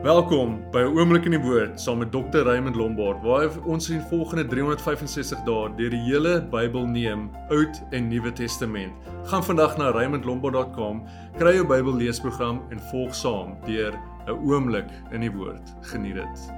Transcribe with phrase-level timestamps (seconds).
[0.00, 2.42] Welkom by 'n oomblik in die woord saam met Dr.
[2.48, 8.08] Raymond Lombard waar ons in volgende 365 dae deur die hele Bybel neem, Oud en
[8.08, 8.92] Nuwe Testament.
[9.24, 11.04] Gaan vandag na raymondlombard.com,
[11.36, 13.92] kry jou Bybel leesprogram en volg saam deur
[14.26, 15.74] 'n oomblik in die woord.
[15.82, 16.50] Geniet dit.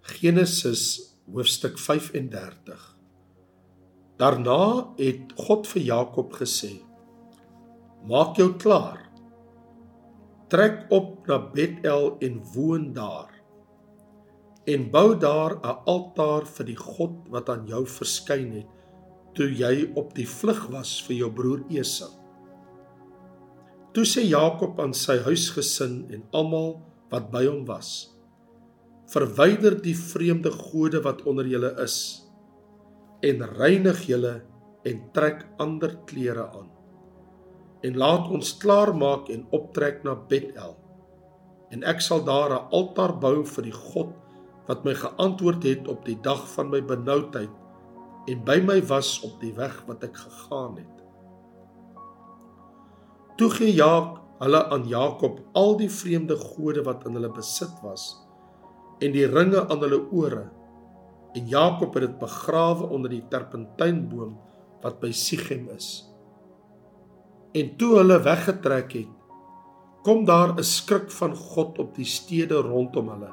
[0.00, 2.96] Genesis hoofstuk 35.
[4.16, 6.80] Daarna het God vir Jakob gesê:
[8.06, 9.01] Maak jou klaar
[10.52, 13.30] trek op na Bethel en woon daar
[14.68, 18.68] en bou daar 'n altaar vir die God wat aan jou verskyn het
[19.34, 22.10] toe jy op die vlug was vir jou broer Esau.
[23.92, 28.12] Toe sê Jakob aan sy huisgesin en almal wat by hom was:
[29.08, 32.28] Verwyder die vreemde gode wat onder julle is
[33.22, 34.42] en reinig julle
[34.84, 36.71] en trek ander klere aan
[37.82, 40.76] en laat ons klaar maak en optrek na Bethel.
[41.74, 44.12] En ek sal daar 'n altaar bou vir die God
[44.66, 47.50] wat my geantwoord het op die dag van my benoudheid
[48.30, 50.96] en by my was op die weg wat ek gegaan het.
[53.36, 58.22] Toe gee Jaak hulle aan Jakob al die vreemde gode wat in hulle besit was
[59.00, 60.50] en die ringe aan hulle ore
[61.34, 64.36] en Jakob het dit begrawe onder die terpentynboom
[64.82, 66.11] wat by Sichem is.
[67.52, 69.08] En toe hulle weggetrek het,
[70.02, 73.32] kom daar 'n skrik van God op die stede rondom hulle,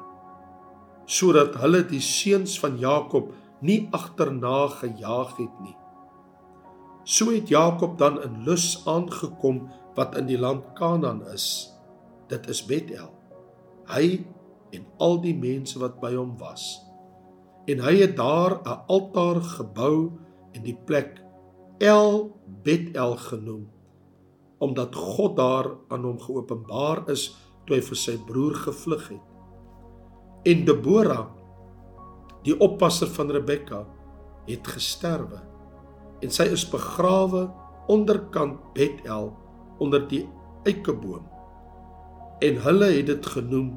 [1.04, 5.76] sodat hulle die seuns van Jakob nie agterna gejaag het nie.
[7.04, 11.72] So het Jakob dan in Lus aangekom wat in die land Kanaan is.
[12.28, 13.10] Dit is Bethel.
[13.86, 14.26] Hy
[14.70, 16.84] en al die mense wat by hom was.
[17.66, 20.12] En hy het daar 'n altaar gebou
[20.52, 21.24] en die plek
[21.78, 23.79] El Bethel genoem
[24.60, 27.30] omdat God daar aan hom geopenbaar is
[27.64, 29.26] toe hy vir sy broer gevlug het.
[30.48, 31.22] En Debora,
[32.44, 33.84] die oppasser van Rebekka,
[34.48, 35.40] het gesterwe
[36.20, 37.46] en sy is begrawe
[37.92, 39.30] onderkant Bethel
[39.80, 40.26] onder die
[40.68, 41.24] eikeboom.
[42.44, 43.70] En hulle het dit genoem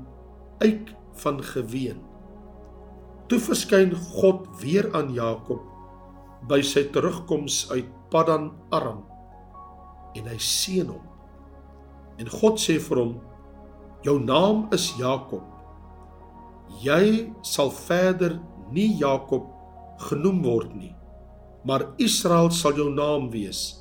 [0.63, 0.91] Eik
[1.23, 2.01] van Geween.
[3.31, 5.63] Toe verskyn God weer aan Jakob
[6.51, 9.12] by sy terugkoms uit Paddan Aram
[10.16, 11.03] en hy seën hom.
[12.22, 13.13] En God sê vir hom:
[14.03, 15.44] "Jou naam is Jakob.
[16.81, 18.40] Jy sal verder
[18.72, 19.50] nie Jakob
[20.09, 20.96] genoem word nie,
[21.63, 23.79] maar Israel sal jou naam wees."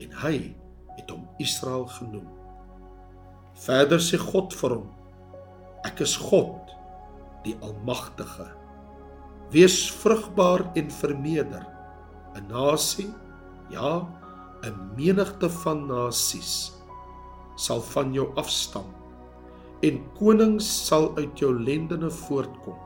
[0.00, 0.54] En hy
[0.96, 2.28] het hom Israel genoem.
[3.54, 4.88] Verder sê God vir hom:
[5.84, 6.68] "Ek is God,
[7.44, 8.48] die Almagtige.
[9.52, 11.66] Wees vrugbaar en vermeerder.
[12.34, 13.10] 'n Nasie,
[13.70, 14.06] ja,
[14.62, 16.72] 'n menigte van nasies
[17.54, 18.86] sal van jou afstam
[19.82, 22.78] en konings sal uit jou lendene voortkom.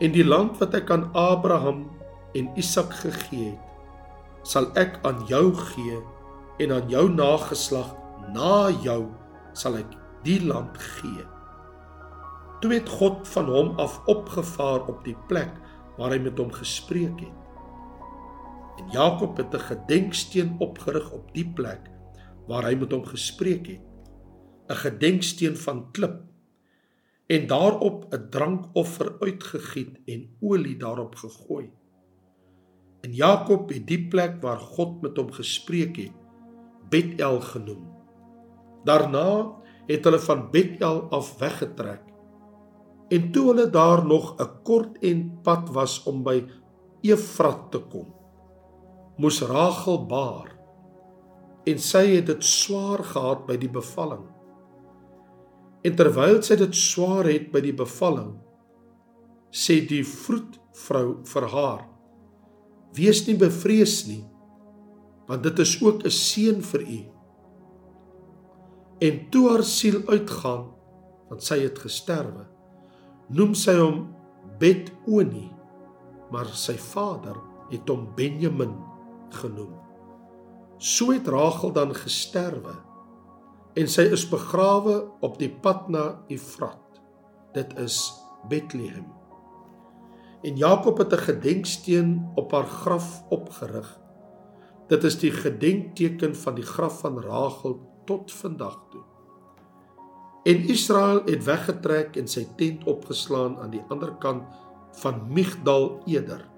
[0.00, 1.84] En die land wat ek aan Abraham
[2.34, 3.68] en Isak gegee het,
[4.42, 6.00] sal ek aan jou gee
[6.64, 7.92] en aan jou nageslag
[8.34, 9.04] na jou
[9.52, 9.92] sal ek
[10.24, 11.26] die land gee.
[12.62, 15.52] Toe het God van hom af opgevaar op die plek
[15.98, 17.41] waar hy met hom gespreek het.
[18.76, 21.90] En Jakob het 'n gedenksteen opgerig op die plek
[22.46, 23.80] waar hy met hom gespreek het.
[24.68, 26.20] 'n Gedenksteen van klip
[27.26, 31.70] en daarop 'n drankoffer uitgegiet en olie daarop gegooi.
[33.00, 36.12] En Jakob het die plek waar God met hom gespreek het,
[36.88, 37.90] Bethel genoem.
[38.84, 39.56] Daarna
[39.86, 42.02] het hulle van Bethel af weggetrek.
[43.08, 46.44] En toe hulle daar nog 'n kort en pad was om by
[47.00, 48.14] Efrat te kom,
[49.22, 50.48] moes Rachel baar
[51.70, 54.24] en sy het dit swaar gehad by die bevalling.
[55.86, 58.32] En terwyl sy dit swaar het by die bevalling,
[59.54, 61.86] sê die vroedvrou vir haar:
[62.98, 64.24] "Wees nie bevrees nie,
[65.28, 67.00] want dit is ook 'n seën vir u."
[69.06, 70.66] En toe haar siel uitgaan,
[71.28, 72.46] want sy het gesterwe,
[73.28, 74.14] noem sy hom
[74.58, 75.50] Bet-Oni,
[76.30, 77.36] maar sy vader
[77.70, 78.91] het hom Benjamin
[79.34, 79.74] genoem.
[80.78, 82.74] So het Rachel dan gesterwe
[83.74, 87.00] en sy is begrawe op die pad na Efrat.
[87.52, 88.12] Dit is
[88.48, 89.06] Bethlehem.
[90.42, 94.00] En Jakob het 'n gedenksteen op haar graf opgerig.
[94.88, 99.02] Dit is die gedenkteken van die graf van Rachel tot vandag toe.
[100.42, 104.42] En Israel het weggetrek en sy tent opgeslaan aan die ander kant
[104.92, 106.51] van Migdal Eder.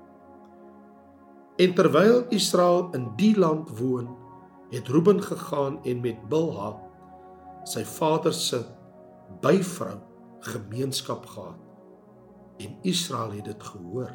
[1.56, 4.08] En terwyl Israel in die land woon,
[4.70, 6.72] het Reuben gegaan en met Bilha,
[7.64, 8.64] sy vader se
[9.40, 10.00] byvrou
[10.44, 11.60] gemeenskap gehad
[12.60, 14.10] en Israel het dit gehoor.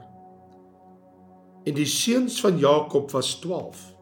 [1.64, 3.96] En die seuns van Jakob was 12.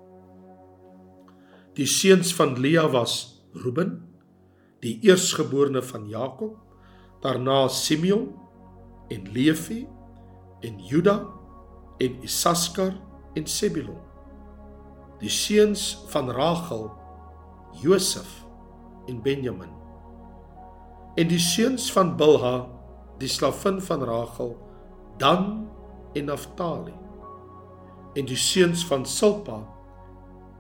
[1.74, 4.02] Die seuns van Lea was Reuben,
[4.82, 6.58] die eersgeborene van Jakob,
[7.22, 8.30] daarna Simeon
[9.08, 9.88] en Levi
[10.60, 11.20] en Juda
[11.98, 12.94] en Isaskar
[13.38, 14.00] en Sebulon.
[15.22, 16.90] Die seuns van Rachel,
[17.82, 18.46] Josef
[19.08, 19.72] en Benjamin.
[21.18, 22.68] En die seuns van Bilha,
[23.22, 24.56] die slavin van Rachel,
[25.18, 25.66] Dan
[26.14, 26.94] en Naphtali.
[28.14, 29.64] En die seuns van Silpa,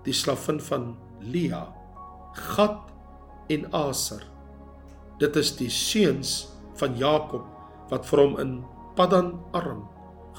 [0.06, 1.62] die slavin van Lea,
[2.34, 2.90] Gad
[3.54, 4.24] en Aser.
[5.22, 6.48] Dit is die seuns
[6.82, 7.46] van Jakob
[7.92, 8.58] wat vir hom in
[8.98, 9.86] Paddan Aram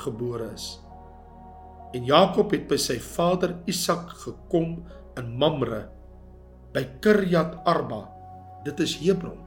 [0.02, 0.76] gebore is.
[1.96, 4.82] En Jakob het by sy vader Isak gekom
[5.16, 5.86] in Mamre
[6.74, 8.02] by Kirjat Arba.
[8.66, 9.46] Dit is Hebron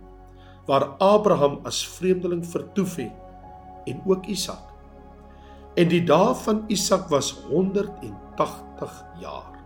[0.70, 4.70] waar Abraham as vreemdeling vertoef het en ook Isak.
[5.76, 9.58] En die dae van Isak was 180 jaar.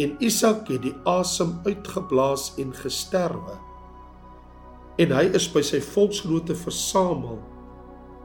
[0.00, 3.58] En Isak het die asem uitgeblaas en gesterwe.
[4.98, 7.38] En hy is by sy volksgenote versamel,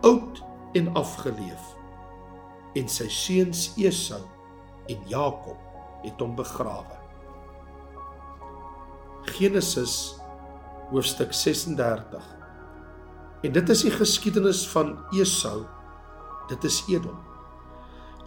[0.08, 0.42] oud
[0.80, 1.79] en afgeleef
[2.77, 4.21] en sy seuns Esau
[4.89, 5.57] en Jakob
[6.04, 6.98] het hom begrawe.
[9.30, 9.95] Genesis
[10.89, 12.24] hoofstuk 36.
[13.45, 15.63] En dit is die geskiedenis van Esau.
[16.50, 17.18] Dit is Edom.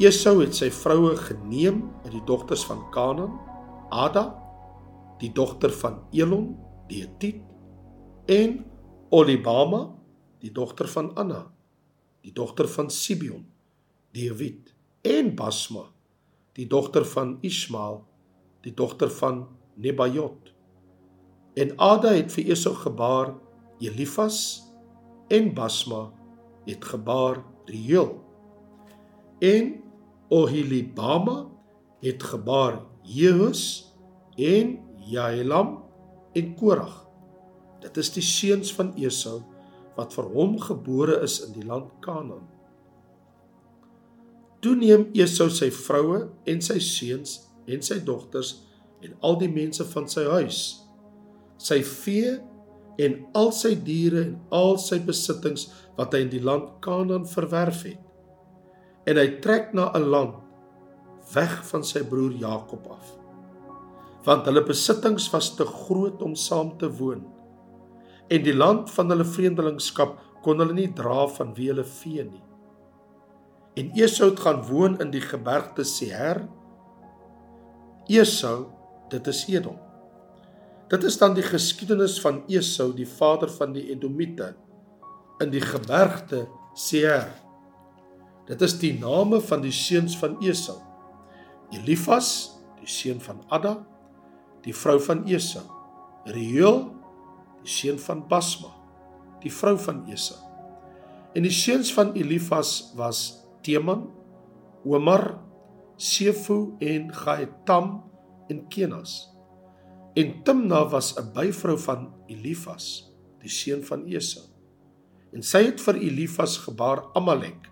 [0.03, 3.35] Esau het sy vroue geneem uit die dogters van Kanaan,
[3.93, 4.25] Ada,
[5.21, 6.55] die dogter van Elon,
[6.89, 7.43] die Hetit,
[8.31, 8.63] en
[9.13, 9.85] Olibama,
[10.43, 11.45] die dogter van Anna,
[12.25, 13.45] die dogter van Sibion
[14.13, 14.75] Dawid
[15.09, 15.87] en Basma,
[16.53, 18.03] die dogter van Ismael,
[18.61, 19.47] die dogter van
[19.81, 20.53] Nebajot.
[21.57, 23.33] En Ada het vir Esau gebaar
[23.81, 24.39] Elifas
[25.33, 26.11] en Basma
[26.69, 28.13] het gebaar Reuel.
[29.41, 29.73] En
[30.29, 31.47] Ohilibama
[32.05, 33.95] het gebaar Jehus
[34.37, 34.79] en
[35.09, 35.79] Jaelam
[36.33, 37.01] en Korag.
[37.81, 39.41] Dit is die seuns van Esau
[39.97, 42.52] wat vir hom gebore is in die land Kanaan.
[44.63, 47.35] Toe neem Esau sy vroue en sy seuns
[47.67, 48.53] en sy dogters
[49.03, 50.59] en al die mense van sy huis,
[51.59, 52.37] sy vee
[53.03, 55.67] en al sy diere en al sy besittings
[55.97, 57.99] wat hy in die land Kanaan verwerf het.
[59.11, 60.39] En hy trek na 'n land
[61.35, 63.11] weg van sy broer Jakob af.
[64.23, 67.27] Want hulle besittings was te groot om saam te woon.
[68.31, 72.52] En die land van hulle vreemdelingskap kon hulle nie dra van wie hulle vee nie
[73.75, 76.43] en Esau het gaan woon in die gebergte Seir.
[78.11, 78.67] Esau,
[79.13, 79.79] dit is Edom.
[80.93, 84.53] Dit is dan die geskiedenis van Esau, die vader van die Edomite
[85.41, 86.45] in die gebergte
[86.77, 87.31] Seir.
[88.47, 90.77] Dit is die name van die seuns van Esau.
[91.73, 93.79] Elifas, die seun van Ada,
[94.67, 95.65] die vrou van Esau.
[96.29, 96.85] Reuel,
[97.63, 98.71] die seun van Basma,
[99.43, 100.39] die vrou van Esau.
[101.33, 104.09] En die seuns van Elifas was Teman,
[104.85, 105.39] Omar,
[105.97, 108.03] Sefo en Gaetam
[108.49, 109.31] en Kenas.
[110.15, 114.45] En Timna was 'n byvrou van Elifas, die seun van Esau.
[115.33, 117.71] En sy het vir Elifas gebaar Amalek.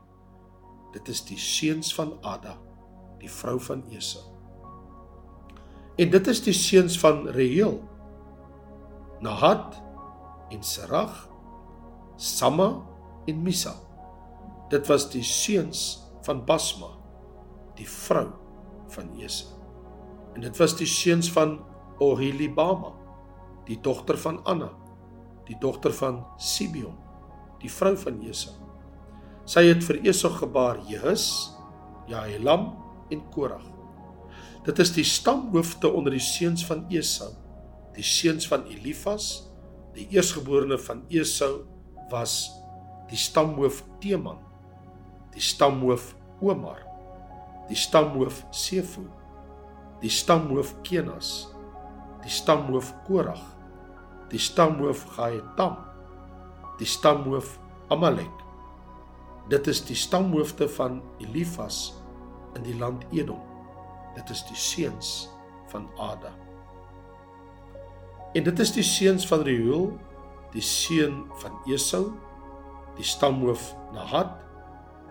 [0.92, 2.56] Dit is die seuns van Ada,
[3.18, 4.22] die vrou van Esau.
[5.96, 7.80] En dit is die seuns van Reuel,
[9.20, 9.82] Nahat
[10.50, 11.28] en Serag,
[12.16, 12.86] Samma
[13.26, 13.89] en Misa.
[14.70, 16.92] Dit was die seuns van Basma,
[17.74, 18.28] die vrou
[18.94, 19.56] van Esau.
[20.36, 21.56] En dit was die seuns van
[21.98, 22.92] Ohilibama,
[23.66, 24.68] die dogter van Anna,
[25.48, 26.94] die dogter van Sibion,
[27.58, 28.54] die vrou van Esau.
[29.50, 31.24] Sy het vir Esau gebaar Jehus,
[32.06, 32.68] Jaelam
[33.10, 33.64] en Korag.
[34.68, 37.32] Dit is die stamhoofde onder die seuns van Esau.
[37.96, 39.48] Die seuns van Elifas,
[39.96, 41.64] die eersgeborene van Esau
[42.12, 42.52] was
[43.10, 44.38] die stamhoof Teman
[45.34, 46.80] die stamhoof Omar,
[47.68, 49.04] die stamhoof Sefo,
[50.02, 51.54] die stamhoof Kenas,
[52.24, 53.42] die stamhoof Korag,
[54.30, 55.76] die stamhoof Gaetam,
[56.78, 57.58] die stamhoof
[57.90, 58.44] Amalek.
[59.50, 61.94] Dit is die stamhoofde van Elifas
[62.54, 63.40] in die land Edom.
[64.14, 65.28] Dit is die seuns
[65.70, 66.30] van Ada.
[68.34, 69.90] En dit is die seuns van Reuel,
[70.54, 72.12] die seun van Esau,
[72.98, 74.36] die stamhoof Nahat,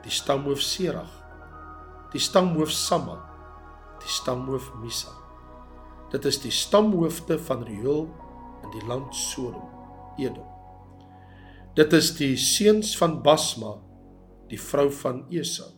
[0.04, 1.12] die stamhoof Serag,
[2.14, 3.18] die stamhoof Samma,
[4.02, 5.14] die stamhoof Misa.
[6.12, 8.08] Dit is die stamhoofde van Reuel,
[8.64, 9.68] in die land Sodom,
[10.18, 10.48] Edom.
[11.78, 13.76] Dit is die seuns van Basma,
[14.50, 15.70] die vrou van Esau.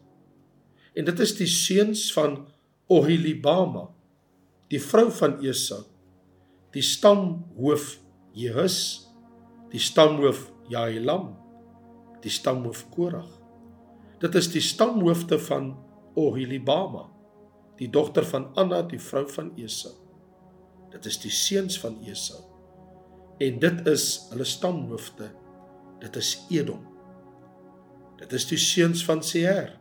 [0.96, 2.40] En dit is die seuns van
[2.92, 3.90] Oholibama,
[4.72, 5.84] die vrou van Esau,
[6.72, 7.98] die stamhoof
[8.36, 8.80] Jehus,
[9.72, 11.34] die stamhoof Jaelam,
[12.24, 13.41] die stamhoof Korag.
[14.22, 15.72] Dit is die stamhoofde van
[16.14, 17.08] Oholibama,
[17.80, 19.96] die dogter van Anna, die vrou van Esau.
[20.94, 22.44] Dit is die seuns van Esau.
[23.42, 25.32] En dit is hulle stamhoofde.
[26.04, 26.84] Dit is Edom.
[28.20, 29.72] Dit is die seuns van Seir,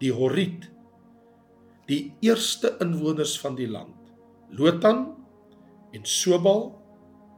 [0.00, 0.70] die Horiet,
[1.90, 4.14] die eerste inwoners van die land.
[4.48, 5.10] Lotan
[5.92, 6.70] en Sobal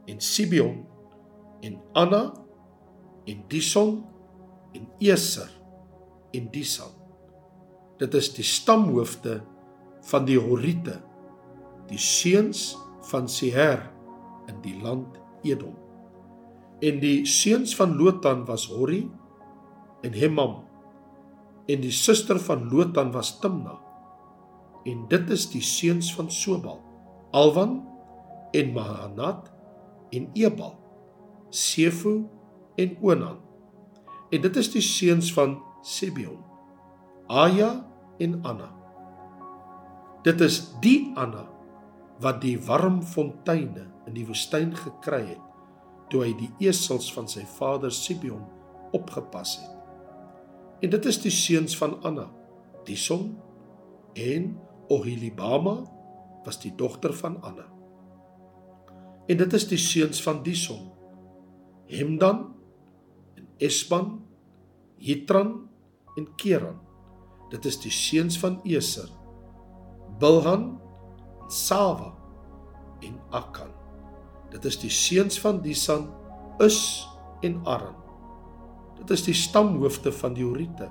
[0.07, 0.85] en Sibeon
[1.67, 2.23] en Anna
[3.27, 3.99] en Dison
[4.71, 5.56] en Eser
[6.37, 6.93] en Disan.
[7.97, 9.39] Dit is die stamhoofde
[10.11, 10.99] van die Horiete,
[11.89, 12.75] die seuns
[13.09, 13.87] van Seher
[14.47, 15.17] in die land
[15.47, 15.75] Edom.
[16.83, 19.07] En die seuns van Lotan was Hori
[20.05, 20.59] en Hemam.
[21.67, 23.79] En die suster van Lotan was Timna.
[24.87, 26.77] En dit is die seuns van Sobal,
[27.35, 27.81] Alwan
[28.55, 29.49] en Mahanat
[30.15, 30.77] en Ebal,
[31.49, 32.21] Sefo
[32.79, 33.41] en Onan.
[34.31, 36.43] En dit is die seuns van Sibeon,
[37.31, 37.69] Aya
[38.19, 38.67] en Anna.
[40.25, 41.45] Dit is die Anna
[42.19, 45.43] wat die warm fonteine in die woestyn gekry het
[46.11, 48.43] toe hy die esels van sy vader Sibeon
[48.95, 49.73] opgepas het.
[50.83, 52.27] En dit is die seuns van Anna,
[52.87, 53.29] Dison
[54.15, 54.53] en
[54.91, 55.77] Oholibama
[56.45, 57.67] was die dogter van Anna.
[59.27, 60.87] En dit is die seuns van Dison,
[61.91, 62.45] Hemdan
[63.39, 64.13] en Esban,
[64.99, 65.66] Hitran
[66.17, 66.79] en Keran.
[67.51, 69.07] Dit is die seuns van Eser,
[70.19, 70.75] Bilhan
[71.47, 72.11] Sava
[73.05, 73.71] en Akan.
[74.51, 76.07] Dit is die seuns van Disan,
[76.63, 77.07] Us
[77.45, 77.95] en Aran.
[78.97, 80.89] Dit is die stamhoofde van die Horiete,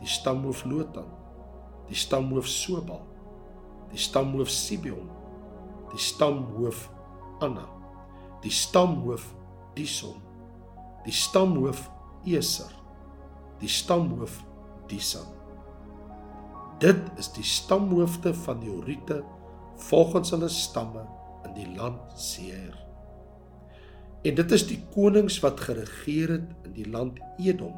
[0.00, 1.10] die stamhoof Lotan,
[1.90, 3.02] die stamhoof Sobal,
[3.92, 5.10] die stamhoof Sibeon,
[5.92, 6.88] die stamhoof
[7.44, 7.66] Anna,
[8.42, 9.28] die stamhoof
[9.76, 10.22] Dison,
[11.04, 11.90] die stamhoof
[12.24, 12.72] Eser,
[13.60, 14.40] die stamhoof
[14.86, 15.26] Disan.
[16.78, 19.22] Dit is die stamhoofde van die Horiete
[19.88, 21.04] volgens hulle stamme
[21.44, 22.74] in die land Seir.
[24.24, 27.74] En dit is die konings wat geregeer het in die land Edom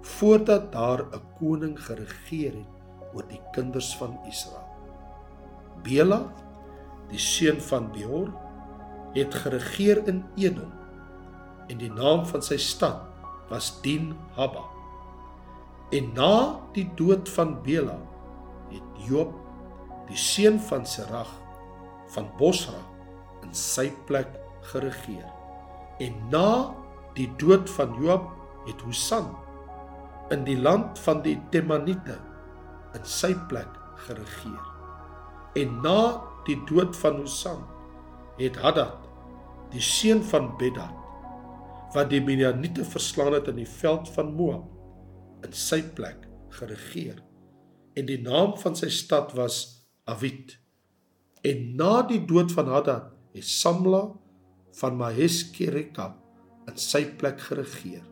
[0.00, 4.68] voordat daar 'n koning geregeer het oor die kinders van Israel.
[5.82, 6.32] Bela,
[7.08, 8.32] die seun van Beor,
[9.12, 10.72] het geregeer in Edom
[11.66, 13.02] en die naam van sy stad
[13.48, 14.79] was Din-Haba.
[15.90, 17.98] En na die dood van Bela
[18.70, 19.34] het Job
[20.06, 21.30] die seun van Serag
[22.14, 22.78] van Bosra
[23.42, 24.30] in sy plek
[24.70, 25.26] geregeer.
[26.02, 26.70] En na
[27.18, 28.30] die dood van Joab
[28.68, 29.32] het Husan
[30.30, 32.20] in die land van die Temaniete
[32.94, 33.70] in sy plek
[34.06, 34.66] geregeer.
[35.58, 36.00] En na
[36.46, 37.66] die dood van Husan
[38.38, 38.94] het Hadad
[39.74, 40.94] die seun van Bedad
[41.94, 44.79] wat die Midianiete verslaan het in die veld van Moab
[45.46, 47.20] in sy plek geregeer.
[47.96, 49.62] En die naam van sy stad was
[50.10, 50.56] Avit.
[51.46, 54.02] En na die dood van Hadad het Samla
[54.80, 56.10] van Maheskereka
[56.68, 58.04] in sy plek geregeer.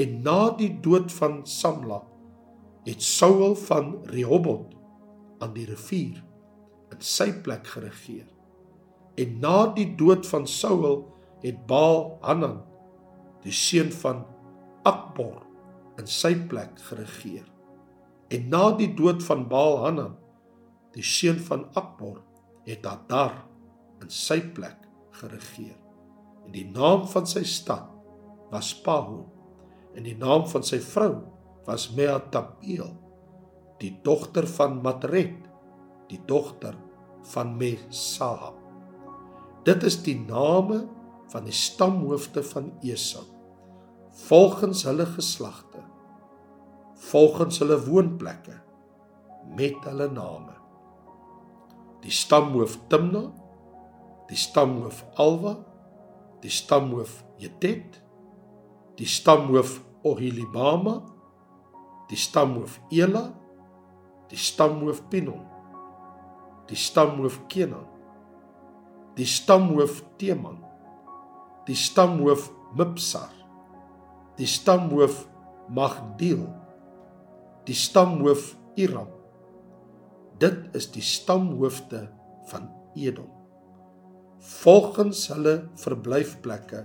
[0.00, 2.02] En na die dood van Samla
[2.84, 4.74] het Saul van Rehoboth
[5.42, 6.20] aan die rivier
[6.92, 8.26] in sy plek geregeer.
[9.20, 11.04] En na die dood van Saul
[11.44, 12.60] het Baal Hanan
[13.44, 14.24] die seun van
[14.88, 15.43] Akbor
[16.00, 17.46] in sy plek geregeer.
[18.34, 20.14] En na die dood van Baal Hanan
[20.94, 22.20] die seun van Akbor,
[22.64, 23.34] het Hadar
[24.02, 24.86] in sy plek
[25.18, 25.76] geregeer.
[26.46, 27.90] En die naam van sy stad
[28.52, 29.24] was Pahon
[29.94, 31.24] en die naam van sy vrou
[31.66, 32.90] was Mehatabeel,
[33.80, 35.36] die dogter van Matred,
[36.10, 36.76] die dogter
[37.32, 38.58] van Mesahab.
[39.64, 40.84] Dit is die name
[41.32, 43.24] van die stamhoofde van Esau
[44.28, 45.73] volgens hulle geslagte
[47.10, 48.56] volgens hulle woonplekke
[49.56, 50.54] met hulle name.
[52.04, 53.24] Die stamhoof Timna,
[54.28, 55.56] die stamhoof Alwa,
[56.42, 58.02] die stamhoof Jetet,
[58.98, 61.00] die stamhoof Ohilibama,
[62.10, 63.32] die stamhoof Ela,
[64.30, 65.44] die stamhoof Pinon,
[66.68, 67.86] die stamhoof Kenan,
[69.16, 70.58] die stamhoof Teman,
[71.66, 73.30] die stamhoof Mipsar,
[74.38, 75.28] die stamhoof
[75.68, 76.48] Magdiel,
[77.66, 79.08] die stamhoof Iram,
[80.38, 82.08] Dit is die stamhoofde
[82.50, 83.30] van Edom.
[84.44, 86.82] volgens hulle verblyfplekke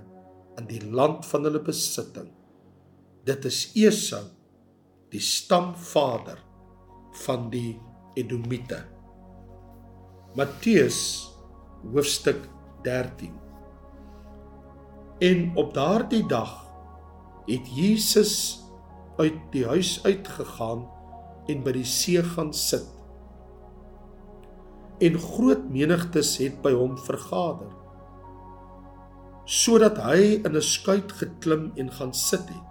[0.56, 2.30] in die land van hulle besitting.
[3.28, 4.22] Dit is Esau,
[5.12, 6.38] die stamvader
[7.26, 7.74] van die
[8.16, 8.78] Edomite.
[10.38, 11.28] Matteus
[11.92, 12.48] hoofstuk
[12.86, 13.34] 13.
[15.20, 16.54] En op daardie dag
[17.44, 18.59] het Jesus
[19.20, 20.86] uit die huis uitgegaan
[21.50, 22.86] en by die see gaan sit.
[25.00, 27.70] En groot menigtes het by hom vergader
[29.50, 32.68] sodat hy in 'n skuit geklim en gaan sit het.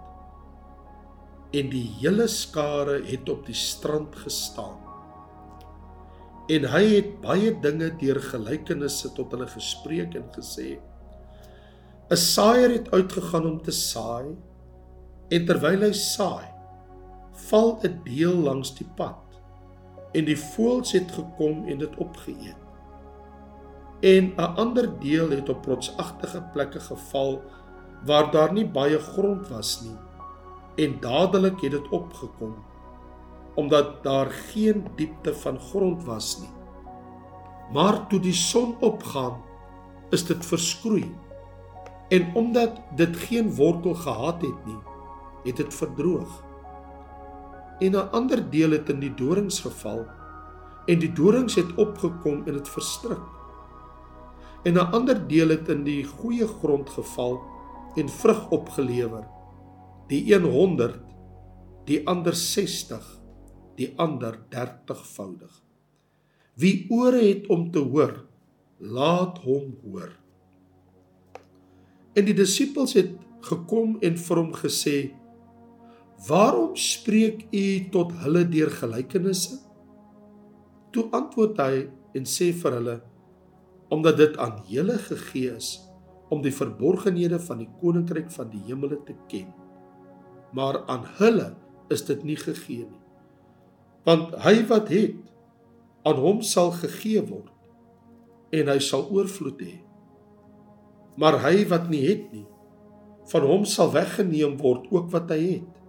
[1.52, 4.78] En die hele skare het op die strand gestaan.
[6.48, 10.78] En hy het baie dinge deur gelykenisse tot hulle gespreek en gesê:
[12.10, 14.36] 'n Saaier het uitgegaan om te saai,
[15.30, 16.48] en terwyl hy saai,
[17.48, 19.22] val 'n deel langs die pad,
[20.12, 22.58] en die voëls het gekom en dit opgeëet.
[24.02, 27.42] En 'n ander deel het op rotsagtige plekke geval
[28.06, 29.98] waar daar nie baie grond was nie
[30.84, 32.54] en dadelik het dit opgekom
[33.54, 36.52] omdat daar geen diepte van grond was nie.
[37.72, 39.42] Maar toe die son opgaan
[40.10, 41.14] is dit verskroei
[42.08, 44.78] en omdat dit geen wortel gehad het nie
[45.44, 46.44] het dit verdroog
[47.80, 50.06] en 'n ander deel het in die dorings geval
[50.86, 53.40] en die dorings het opgekom en dit verstrik
[54.62, 57.40] en 'n ander deel het in die goeie grond geval
[57.96, 59.26] en vrug opgelewer.
[60.08, 60.98] Die een 100,
[61.84, 63.20] die ander 60,
[63.76, 65.62] die ander 30voudig.
[66.54, 68.26] Wie ore het om te hoor,
[68.76, 70.12] laat hom hoor.
[72.12, 75.14] En die disippels het gekom en vir hom gesê:
[76.28, 79.58] "Waarom spreek u tot hulle deur gelykenisse?"
[80.90, 83.00] Toe antwoord hy en sê vir hulle:
[83.90, 85.90] omdat dit aan julle gegee is
[86.30, 89.48] om die verborgenhede van die koninkryk van die hemele te ken.
[90.54, 91.48] Maar aan hulle
[91.90, 93.02] is dit nie gegee nie.
[94.06, 95.18] Want hy wat het,
[96.06, 97.50] aan hom sal gegee word
[98.54, 99.74] en hy sal oorvloed hê.
[101.18, 102.46] Maar hy wat nie het nie,
[103.30, 105.79] van hom sal weggeneem word ook wat hy het.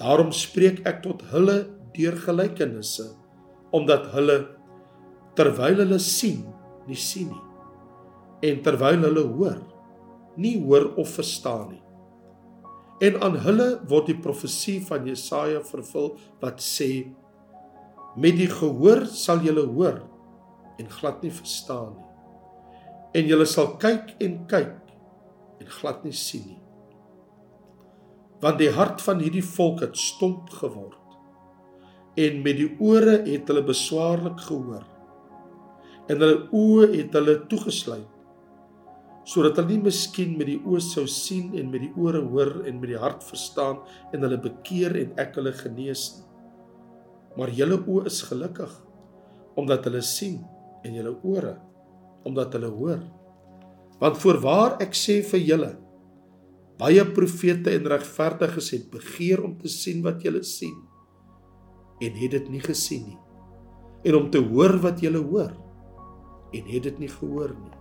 [0.00, 1.58] Daarom spreek ek tot hulle
[1.96, 3.10] deur gelykenisse
[3.76, 4.38] omdat hulle
[5.38, 6.40] terwyl hulle sien
[6.88, 7.46] nie sien nie.
[8.50, 9.60] En terwyl hulle hoor,
[10.40, 11.82] nie hoor of verstaan nie.
[13.06, 16.90] En aan hulle word die profesie van Jesaja vervul wat sê:
[18.16, 20.02] Met die gehoor sal julle hoor
[20.80, 22.08] en glad nie verstaan nie.
[23.20, 24.74] En julle sal kyk en kyk
[25.60, 26.59] en glad nie sien nie.
[28.40, 30.96] Want die hart van hierdie volk het stomp geword.
[32.20, 34.86] En met die ore het hulle beswaarlik gehoor.
[36.08, 38.08] En hulle oë het hulle toegesluit
[39.30, 42.80] sodat hulle nie miskien met die oë sou sien en met die ore hoor en
[42.80, 43.78] met die hart verstaan
[44.14, 46.26] en hulle bekeer en ek hulle genees nie.
[47.38, 48.72] Maar julle oë is gelukkig
[49.60, 50.40] omdat hulle sien
[50.86, 51.54] en julle ore
[52.26, 53.04] omdat hulle hoor.
[54.00, 55.70] Want voorwaar ek sê vir julle
[56.80, 60.76] baie profete en regverdiges het begeer om te sien wat julle sien
[62.00, 63.20] en het dit nie gesien nie
[64.04, 65.52] en om te hoor wat julle hoor
[66.56, 67.76] en het dit nie gehoor nie.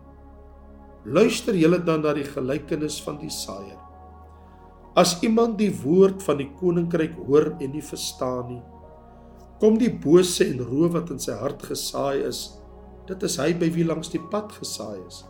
[1.09, 3.79] Luister julle dan na die gelykenis van die saaier.
[4.99, 8.63] As iemand die woord van die koninkryk hoor en nie verstaan nie,
[9.61, 12.45] kom die bose en roof wat in sy hart gesaai is,
[13.07, 15.23] dit is hy by wie langs die pad gesaai is.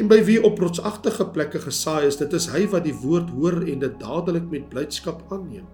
[0.00, 3.58] En by wie op rotsagtige plekke gesaai is, dit is hy wat die woord hoor
[3.68, 5.66] en dit dadelik met blydskap aanneem.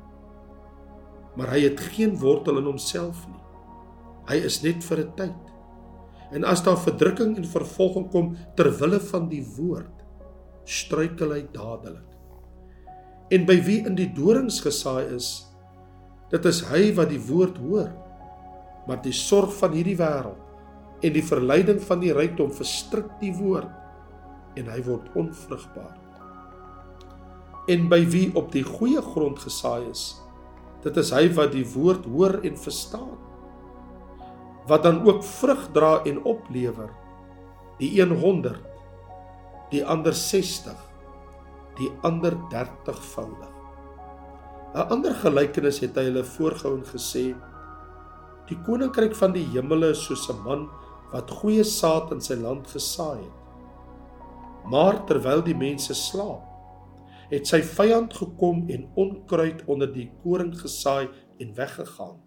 [1.39, 3.43] Maar hy het geen wortel in homself nie.
[4.27, 5.53] Hy is net vir 'n tyd.
[6.33, 10.03] En as daar verdrukking en vervolging kom ter wille van die woord,
[10.65, 12.11] struikel hy dadelik.
[13.31, 15.47] En by wie in die dorings gesaai is,
[16.31, 17.93] dit is hy wat die woord hoor,
[18.89, 20.43] maar die sorg van hierdie wêreld
[21.03, 23.86] en die verleiding van die rykdom verstrik die woord
[24.57, 25.95] en hy word onvrugbaar.
[27.69, 30.17] En by wie op die goeie grond gesaai is,
[30.85, 33.17] dit is hy wat die woord hoor en verstaan
[34.67, 36.91] wat dan ook vrug dra en oplewer.
[37.79, 38.59] Die een 100,
[39.71, 40.75] die ander 60,
[41.79, 43.53] die ander 30voudig.
[44.75, 47.35] 'n Ander gelykenis het hy hulle voorgehou en gesê:
[48.49, 50.69] Die koninkryk van die hemele is soos 'n man
[51.13, 53.46] wat goeie saad in sy land gesaai het.
[54.71, 56.43] Maar terwyl die mense slaap,
[57.31, 61.09] het sy vyand gekom en onkruid onder die koring gesaai
[61.43, 62.19] en weggegaan.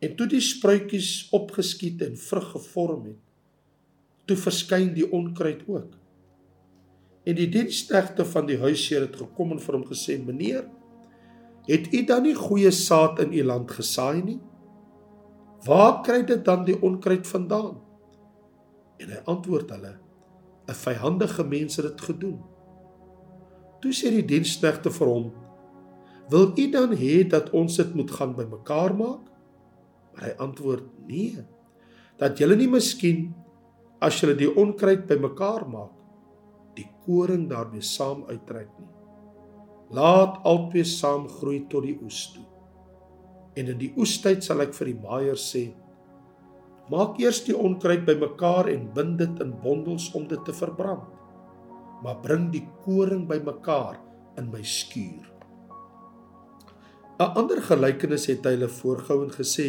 [0.00, 3.20] En toe die spruitjies opgeskiet en vrug gevorm het,
[4.24, 5.96] toe verskyn die onkruid ook.
[7.28, 10.64] En die diensknegte van die huisheer het gekom en vir hom gesê: "Meneer,
[11.68, 14.40] het u dan nie goeie saad in u land gesaai nie?
[15.66, 17.80] Waar kry dit dan die onkruid vandaan?"
[18.98, 19.98] En hy antwoord hulle:
[20.70, 22.38] "’n Vyhandige mens het dit gedoen."
[23.80, 25.32] Toe sê die diensknegte vir hom:
[26.30, 29.24] "Wil u dan hê dat ons dit moet gaan bymekaar maak?"
[30.12, 31.44] Maar hy antwoord: "Nee,
[32.18, 33.34] dat julle nie miskien
[34.00, 35.92] as julle die onkruid bymekaar maak,
[36.76, 38.88] die koring daarmee saam uittrek nie.
[39.96, 42.46] Laat albei saam groei tot die oes toe.
[43.58, 45.70] En in die oestyd sal ek vir die maaier sê:
[46.90, 51.06] Maak eers die onkruid bymekaar en bind dit in bondels om dit te verbrand.
[52.02, 54.00] Maar bring die koring bymekaar
[54.40, 55.28] in my skuur.
[57.20, 59.68] 'n Ander gelykenis het hy hulle voorgehou en gesê: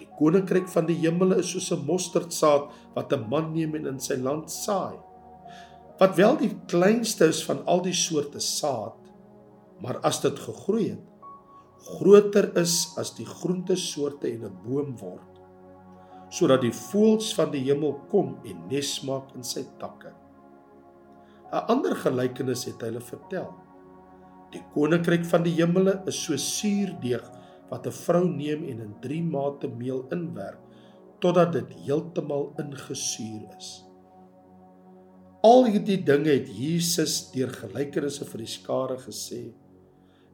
[0.00, 4.00] Die koninkryk van die hemele is soos 'n mosterdsaad wat 'n man neem en in
[4.00, 4.96] sy land saai.
[6.00, 8.96] Wat wel die kleinste is van al die soorte saad,
[9.82, 11.06] maar as dit gegroei het,
[11.98, 15.31] groter is as die groente soorte en 'n boom word,
[16.32, 20.14] sodat die voëls van die hemel kom en nes maak in sy takke.
[21.52, 23.50] 'n Ander gelykenis het hy hulle vertel.
[24.52, 27.24] Die koninkryk van die hemele is so suurdeeg
[27.70, 30.60] wat 'n vrou neem en in 3 mate meel inwerk
[31.20, 33.84] totdat dit heeltemal ingesuur is.
[35.42, 39.42] Al hierdie dinge het Jesus deur gelykenisse vir die skare gesê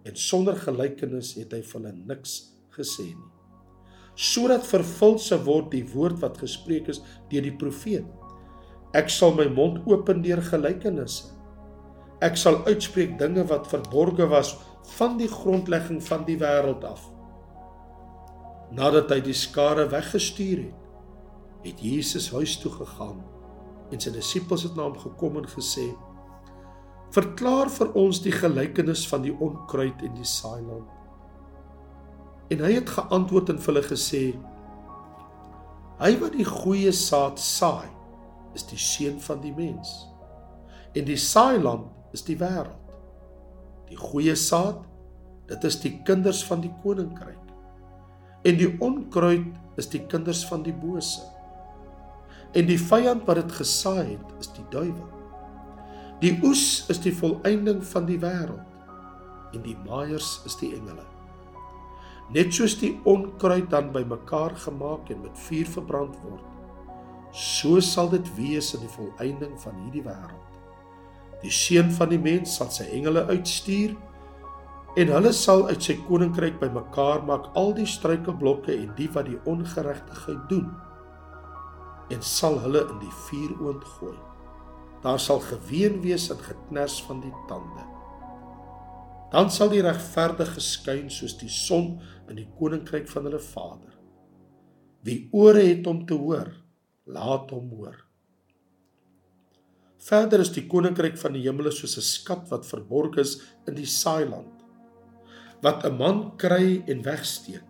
[0.05, 2.39] en sonder gelykenis het hy vir hulle niks
[2.77, 3.38] gesê nie.
[4.19, 6.99] Sodat vervul se word die woord wat gespreek is
[7.31, 8.07] deur die profeet.
[8.99, 11.37] Ek sal my mond open deur gelykenisse.
[12.25, 14.57] Ek sal uitspreek dinge wat verborge was
[14.97, 17.05] van die grondlegging van die wêreld af.
[18.75, 20.85] Nadat hy die skare weggestuur het,
[21.63, 23.23] het Jesus huis toe gegaan
[23.95, 25.87] en sy disippels het na hom gekom en gesê:
[27.15, 30.98] "Verklaar vir ons die gelykenis van die onkruid en die saailand."
[32.49, 34.23] En hy het geantwoord en vir hulle gesê:
[35.99, 37.89] "Hy wat die goeie saad saai,
[38.55, 40.07] is die seun van die mens.
[40.95, 42.95] En die saailand is die wêreld.
[43.89, 44.81] Die goeie saad,
[45.47, 47.49] dit is die kinders van die koninkryk
[48.47, 49.49] en die onkruid
[49.81, 51.25] is die kinders van die bose.
[52.57, 55.09] En die vyand wat dit gesaai het, is die duiwel.
[56.23, 58.65] Die oes is die volëinding van die wêreld
[59.55, 61.05] en die maaiers is die engele.
[62.35, 66.45] Net soos die onkruid dan bymekaar gemaak en met vuur verbrand word,
[67.33, 70.45] so sal dit wees in die volëinding van hierdie wêreld.
[71.41, 73.95] Die seun van die mens sal sy engele uitstuur
[74.99, 79.39] en hulle sal uit sy koninkryk bymekaar maak al die struikelblokke en die wat die
[79.49, 80.69] ongeregtigheid doen
[82.13, 84.17] en sal hulle in die vuuroond gooi.
[85.05, 87.85] Daar sal geween wees en geknars van die tande.
[89.31, 93.95] Dan sal die regverdige skyn soos die son in die koninkryk van hulle Vader.
[95.05, 96.53] Wie ore het om te hoor,
[97.07, 97.97] laat hom hoor.
[99.99, 103.87] Verder is die koninkryk van die hemele soos 'n skat wat verborg is in die
[103.87, 104.59] saailand
[105.63, 107.67] wat 'n man kry en wegsteek.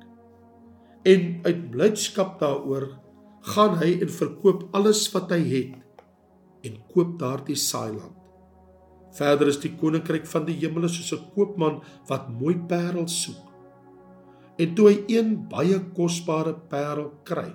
[1.02, 2.98] En uit blydskap daaroor
[3.40, 5.74] gaan hy en verkoop alles wat hy het
[6.62, 8.16] en koop daardie saailand.
[9.12, 13.47] Verder is die koninkryk van die hemele soos 'n koopman wat mooi parels soek.
[14.58, 17.52] En toe hy een baie kosbare parel kry,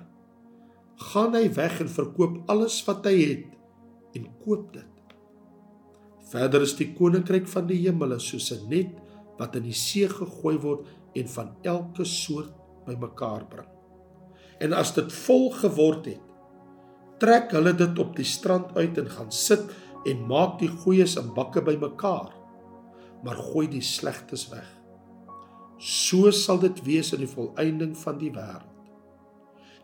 [1.12, 4.90] gaan hy weg en verkoop alles wat hy het en koop dit.
[6.30, 8.94] Verder is die koninkryk van die hemele soos 'n net
[9.38, 12.52] wat in die see gegooi word en van elke soort
[12.86, 13.68] bymekaar bring.
[14.60, 16.20] En as dit vol geword het,
[17.18, 19.62] trek hulle dit op die strand uit en gaan sit
[20.06, 22.32] en maak die goeies in bakke bymekaar,
[23.24, 24.73] maar gooi die slegtes weg.
[25.78, 28.70] So sal dit wees in die volëinding van die wêreld.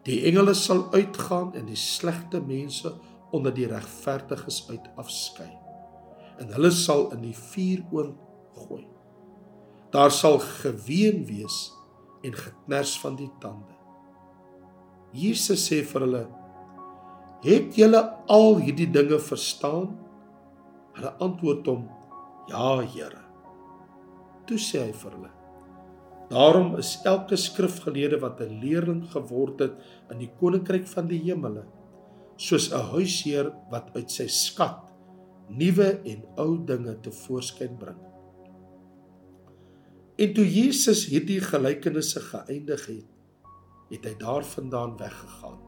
[0.06, 2.94] Die engele sal uitgaan en die slegte mense
[3.36, 5.50] onder die regverdiges uit afskei.
[6.40, 8.16] En hulle sal in die vuuroond
[8.56, 8.86] gooi.
[9.92, 11.58] Daar sal geween wees
[12.24, 13.74] en geknars van die tande.
[15.12, 16.26] Jesus sê vir hulle:
[17.42, 19.98] "Het julle al hierdie dinge verstaan?"
[20.94, 21.88] Hulle antwoord hom:
[22.48, 23.24] "Ja, Here."
[24.46, 25.39] Toe sê hy vir hulle:
[26.30, 29.74] "Daarom is elke skrifgeleerde wat 'n leerling geword het
[30.10, 31.64] in die koninkryk van die hemele,
[32.36, 34.78] soos 'n huisheer wat uit sy skat
[35.48, 37.98] nuwe en ou dinge te voorskyn bring."
[40.18, 43.06] En toe Jesus hierdie gelykenisse geëindig het,
[43.90, 45.58] het hy daarvandaan weggegaan.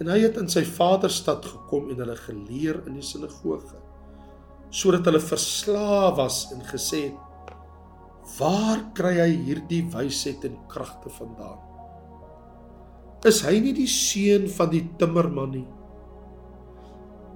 [0.00, 3.78] En hy het in sy vaderstad gekom en hulle geleer in die sinagoge
[4.70, 7.27] sodat hulle verslaaf was en gesê het:
[8.36, 11.58] "Waar kry hy hierdie wysheid en kragte vandaan?
[13.26, 15.66] Is hy nie die seun van die timmerman nie?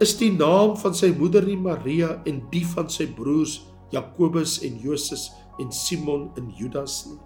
[0.02, 3.61] Is die naam van sy moeder nie Maria en die van sy broers
[3.94, 5.31] Jakobus en Joses
[5.62, 7.18] en Simon en Judas nie?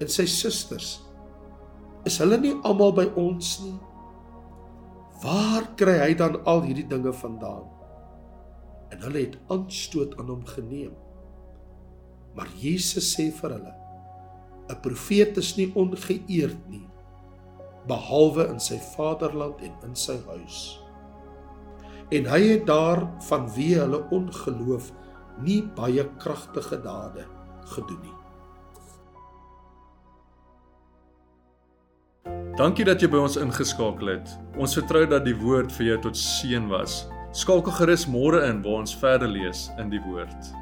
[0.00, 1.00] En sy susters
[2.04, 3.76] is hulle nie almal by ons nie?
[5.24, 7.64] Waar kry hy dan al hierdie dinge vandaan?
[8.92, 10.92] En hulle het aanstoot aan hom geneem.
[12.34, 13.74] Maar Jesus sê vir hulle:
[14.68, 16.86] 'n Profeet is nie ongeëerd nie,
[17.88, 20.80] behalwe in sy vaderland en in sy huis.
[22.12, 24.92] En hy het daar van wie hulle ongeloof
[25.44, 27.24] nie baie kragtige dade
[27.74, 28.18] gedoen nie.
[32.54, 34.30] Dankie dat jy by ons ingeskakel het.
[34.54, 37.02] Ons vertrou dat die woord vir jou tot seën was.
[37.34, 40.54] Skakel gerus môre in waar ons verder lees in die woord.